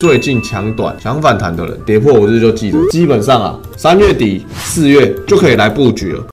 [0.00, 6.24] 最近强短强反弹的人，跌破五日就记得，基本上啊，三月底四月就可以来布局了。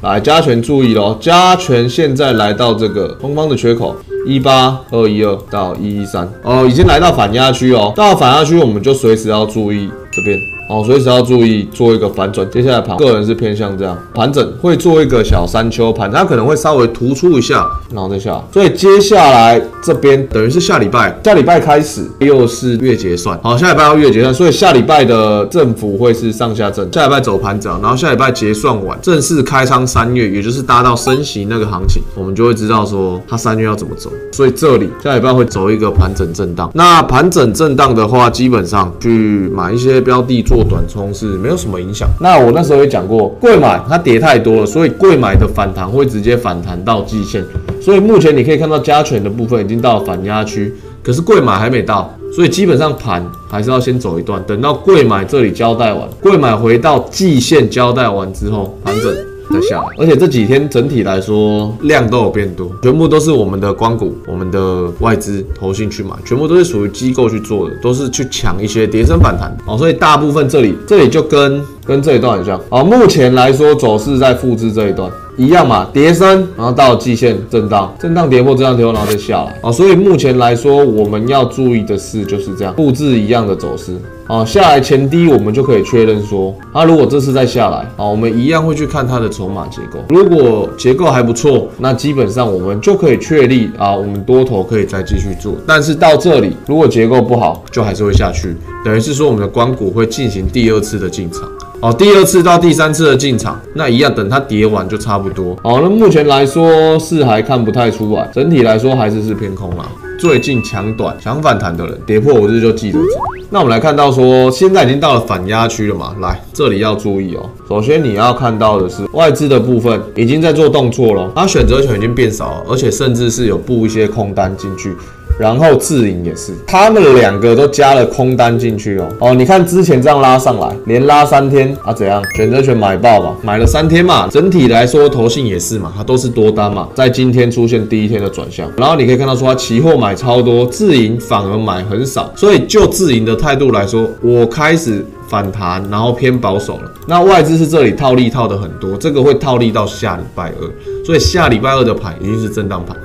[0.00, 3.94] 来加权注意喽，加权现在来到这个空方的缺口
[4.26, 10.34] 一八二一二到一一三哦，已经来到反压区哦，到反压区我们就随时要注意这边。
[10.72, 12.50] 哦，随时要注意做一个反转。
[12.50, 18.42] 接下来盘，个人是偏向这样盘整，会做一个小山丘盘，它可能会稍微突出一下，然后再下。
[18.50, 23.38] 所以接下来这边等于是下礼拜，下礼拜开始又是月结算。
[23.42, 26.90] 好，下礼拜要月结算，所以下礼拜的振幅会是上下证。
[26.90, 34.10] 下礼拜走盘整，然后下礼拜结算完，正式开仓三月，也就是搭到升息那个行情，我们就会知道说它三月要怎么走。
[34.32, 36.70] 所以这里下礼拜会走一个盘整震荡。
[36.72, 40.61] 那盘整震荡的话，基本上去买一些标的做。
[40.64, 42.08] 短冲是没有什么影响。
[42.20, 47.44] 那我那时候也讲过，贵买它跌太多了，所以贵买的反弹会直接反弹到季线。
[47.80, 50.72] 所以目前你可以看到加权的部分已经到了反压区，
[51.02, 59.31] 可是贵买还没到，所以基本上盘还是要先走一段，等到贵买这里交代完，贵买回到季线交代完之后，盘整。
[59.52, 69.56] 在下，而且这几天整体来说量都有变多，全部都是我们的光谷、我们的外资投信去买，全部都是属于机构去做的，都是去抢一些跌升反弹。
[69.66, 72.82] 哦，所以大部分这里这里就跟跟这一段很像啊。
[72.82, 79.72] 目前来说走势在复制这一段一样嘛，跌升，然后到季线震荡，震荡跌破，震荡跌破，然后再下来啊。
[79.72, 83.96] 所以目前来说我们要注意的是就是这样复制一样的走势。
[84.28, 89.98] 啊，下来前低，我们就可以确认说，它如果这次再下来，啊，我们一样会去看它的筹码结构。
[90.08, 95.54] 如果结构还不错，那基本上我们就可以确立啊，我们多头可以再继续做。
[95.66, 101.42] 但是到这里，如果结构不好，就还是会下去，等于是说我们的光谷会进行第二次的进场。
[101.82, 105.56] 哦，第二次到第三次的进场，那一样等它跌完就差不多。
[105.64, 109.84] 好，那目前来说是还看不太出来，整体来说还是是偏空啦。
[110.16, 113.20] 最近强短强反弹的人，跌破五日就记得走。
[113.50, 116.14] 那我们来看到说，现在已经到了反压区了嘛？
[116.20, 117.50] 来，这里要注意哦。
[117.68, 124.94] 首先你要看到的是外资的部分已经在做动作了，它选择权已经变少了，而且甚至是有布一些空单进去。
[125.38, 129.08] 然后自营也是，他们两个都加了空单进去哦。
[129.18, 132.22] 哦，你看之前这样拉上来，连拉三天啊，怎样？
[132.36, 134.28] 选择权买爆吧，买了三天嘛。
[134.28, 138.70] 整体来说，投信也是嘛，它都是多单嘛，在今天出现第一天的转向。
[138.76, 142.30] 然后你可以看到说，它期货买超多，自营反而买很少。
[142.36, 146.92] 所以就自营的态度来说，我开始反弹，然后偏保守了。
[147.06, 152.96] 那外资是这里套利套的很多，这个会套利到下礼拜二，所以下礼拜二的盘一定是震荡盘，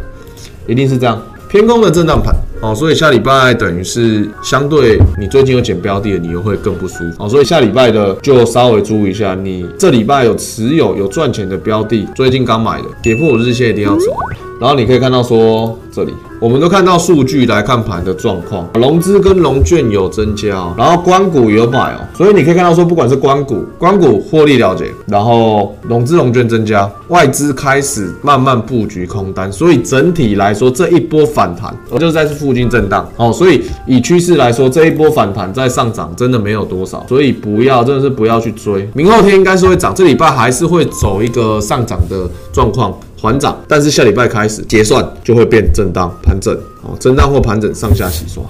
[0.67, 1.19] 一定是这样。
[1.49, 14.11] 偏空的震荡盘哦，所以下礼拜等于是相对你最近有减标的，你又会更不舒服哦，所以下礼拜的就稍微注意一下，你这礼拜有持有有赚钱的标的，最近刚买的，跌破日线一定要走。
[14.59, 16.13] 然后你可以看到说，这里。
[16.39, 33.09] 我们都看到数据来看盘的状况，融资跟融券有增加，然后关股有买哦，所以你可以看到说，不管是关股、关股获利了结，然后融资融券增加，外资开始慢慢布局空单，所以整体来说这一波反弹，我就在这附近震荡。
[33.17, 42.93] 哦，所以以趋势来说，这一波反弹在上涨真的没有多少，所以不要真的是不要去追，明后天应该是会涨，这礼拜还是会走一个上涨的状况。
[43.19, 48.43] 缓涨，但是下礼拜开始结算就会变正震荡盘整哦，震荡或盘整上下洗刷。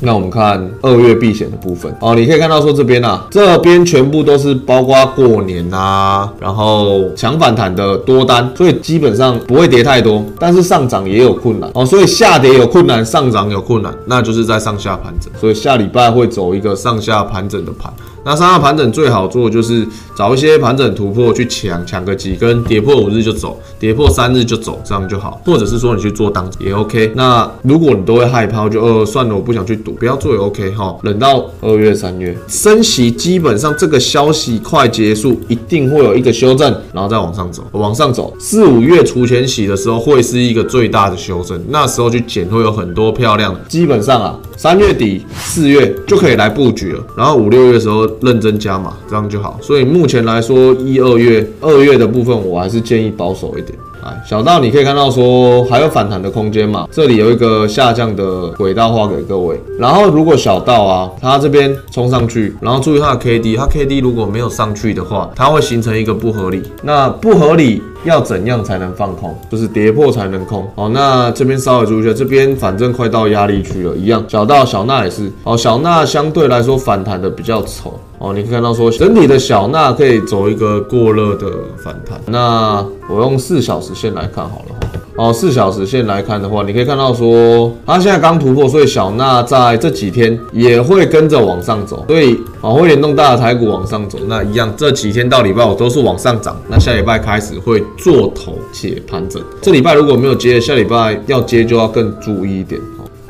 [0.00, 17.92] 那我们看二月避险的部分哦，你可以看到说这边啊，这边全部都是包括过年啊，然后强反弹的多单，所以基本上不会跌太多，但是上涨也有困难哦，所以下跌有困难，上涨有困难，那就是在上下盘整，所以下礼拜会走一个上下盘整的盘。
[18.28, 25.40] 那上下盘整最好做就是找一些盘整突破去抢，抢个几根，跌破五日就走，跌破三日就走，这样就好。
[25.46, 27.10] 或者是说你去做当也 OK。
[27.16, 30.94] 那如果你都会害怕，就呃算了，我不想去赌，不要做也 OK 哈。
[31.02, 38.34] 等到二月三月升息，基本上这个消息快结束，一定会有一个修正，然后再往上走，往上走。
[38.38, 43.60] 四五月除前洗的时候会是一个最大的修正，那时候去捡会有很多漂亮的。
[43.68, 48.06] 基本上啊，三月底四月就可以来布局了，然后五六月的时候。
[48.20, 49.58] 认真加码，这样就好。
[49.62, 53.78] 所以目前来说，一二月、二月的部分，我还是建议保守一点。
[54.02, 56.88] 哎，小道你可以看到说还有反弹的空间嘛？
[56.90, 59.60] 这里有一个下降的轨道画给各位。
[59.78, 66.62] 然后如果小道啊，它这边冲上去，然后注意它的 K D，它 K D 如果没有上去的话，它会形成一个不合理。
[66.82, 69.36] 那不合理要怎样才能放空？
[69.50, 70.66] 就是跌破才能空。
[70.76, 74.24] 好，那这边稍微注意一下，这边反正快到压力区了，一样。
[74.28, 75.30] 小到小娜也是。
[75.42, 77.98] 好，小娜相对来说反弹的比较丑。
[78.18, 81.52] 哦，你可以看到说整体的小娜可以走一个过热的
[81.82, 82.20] 反弹。
[82.26, 84.87] 那我用四小时线来看好了。
[85.18, 92.04] 哦，四小时线来看的话，你可以看到说它现在刚突破，所以小纳在这几天也会跟着往上走。
[92.06, 96.56] 所以啊，会联动大的台股往上走，那一样这几天到礼拜五都是往上涨。
[96.68, 99.42] 那下礼拜开始会做头且盘整。
[99.60, 102.80] 这礼拜如果没有接，下礼拜要接就要更注意一点。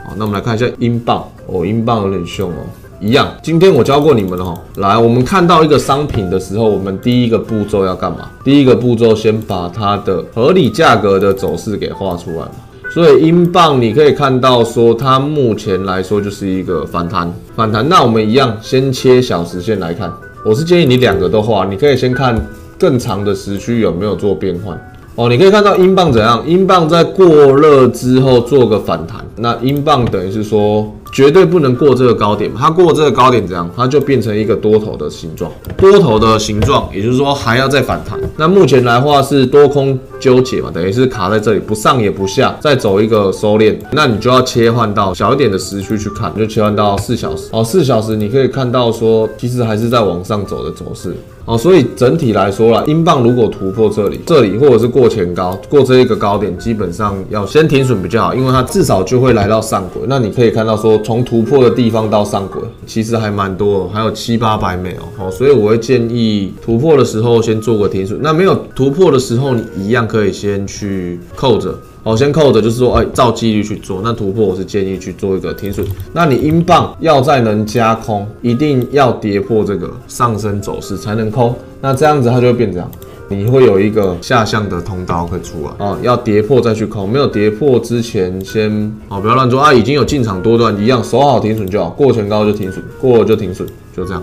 [0.06, 1.26] 好，那我们来看一下英镑。
[1.46, 2.87] 哦，英镑有点凶哦。
[3.00, 4.54] 一样，今天我教过你们了哈。
[4.76, 8.28] 来，我们看到一个商品的时候，我们第一个步骤要干嘛？
[8.42, 12.50] 第一个步骤先把它的合理价格的走势给画出来嘛。
[12.90, 17.88] 所以英镑你可以看到说，它目前来说就是一个反弹，反弹。
[17.88, 20.12] 那我们一样先切小时线来看。
[20.44, 22.36] 我是建议你两个都画，你可以先看
[22.76, 24.76] 更长的时区有没有做变换。
[25.14, 26.42] 哦，你可以看到英镑怎样？
[26.44, 30.92] 英镑在过热之后做个反弹，那英镑等于是说。
[31.10, 33.68] 绝对不能过这个高点，它过这个高点怎样？
[33.76, 38.18] 它就变成一个多头的形状，多头的形状，也就是说还要再反弹。
[38.36, 43.76] 那目前来话是多空纠结嘛，等于是卡在这里，不上也不下，再走一个收敛。
[43.92, 47.48] 那你就要切换到小一点的时区去看，就切换到四小时。
[47.52, 51.16] 哦，四小时你可以看到说，其实还是在往上走的走势。
[51.48, 60.02] 哦，所以整体来说啦，英镑如果突破这里，这里或者是过前高，过这一个高点，基本上要先停损比较好，因为它至少就会来到上轨。
[60.06, 60.98] 那你可以看到说。
[61.08, 65.08] 从突破的地方到上轨，其实还蛮多，还有七八百美哦。
[65.16, 68.18] 好，所以我会建议突破的时候先做个停损。
[68.20, 71.74] 那没有突破的时候，你一样可以先去扣着。
[72.02, 74.00] 好，先扣着，就是说，哎，照纪律去做。
[74.02, 75.86] 那突破我是建议去做一个停损。
[76.12, 81.54] 那你英镑要再能加空，一定要跌破这个上升走势才能空。
[81.80, 82.90] 那这样子它就会变这样。
[83.30, 88.70] 你会有一个下降的通道会出来啊，要跌破再去空，没有跌破之前先
[89.08, 94.22] 哦，不要乱做啊，已经有进场多段一样，守好停损就好，过前高就停损，过了就停损，就这样。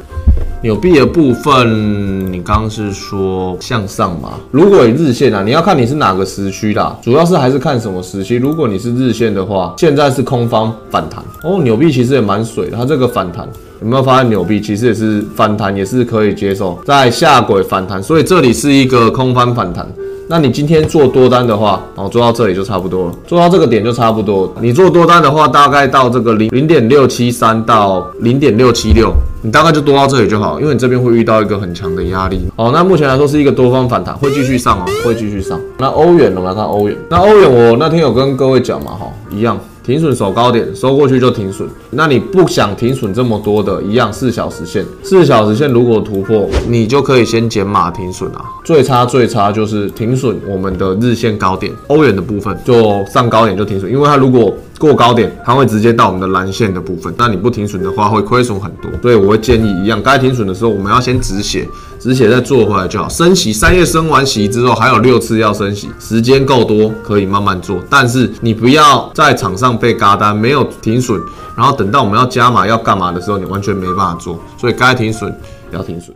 [0.65, 4.31] 扭币的部分，你刚刚是说向上嘛？
[4.49, 8.37] 如果以日线啊，你要看你是哪个时区啦，主要是还是看什么时期。
[8.37, 13.47] 如果你是日线的话，现在是空方反弹哦，纽币其实也蛮水的，它这个反弹。
[13.79, 19.87] 有没有发现纽币其实也是反弹，也是可以接受，在下轨反弹，所以这里是一个空方反弹。
[20.27, 24.51] 那你今天做多单的话，哦，做到这里就差不多了，做到这个点就差不多。
[24.59, 29.13] 你做多单的话，大概到这个零零点六七三到零点六七六，
[29.43, 32.41] 你大概就多到这里就好，因为你这边会遇到一个很强的压力。
[32.55, 35.59] 哦，那目前来说是一个多方反弹，会继续上哦，会继续上。
[35.77, 36.97] 那欧元，我们来看欧元。
[37.07, 39.59] 那欧元，我那天有跟各位讲嘛，哈，一样。
[39.85, 41.69] 停损守高点，收过去就停损。
[41.91, 44.83] 那你不想停损这么多的，一样四小时线。
[45.03, 48.45] 四小时线如果突破，你就可以先减码停损啊。
[48.63, 57.13] 最差最差就是停损我们的日线高点，欧元的部分就上高点就停损，因为它如果过高点，它会直接到我们的蓝线的部分。
[57.15, 58.89] 那你不停损的话，会亏损很多。
[59.03, 61.67] 所以我会建议一样，该停损的时候，我们要先止血，
[62.05, 63.09] 止血再做回来就好。
[63.09, 67.79] 升息三月升完息之后，还有六次要升息，时间够多，可以慢慢做。
[67.89, 71.19] 但是你不要在场上被嘎单，没有停损，
[71.57, 74.39] 然后等到我们要加码要干嘛的时候，你完全没办法做。
[74.55, 75.35] 所以该停损
[75.71, 76.15] 要停损。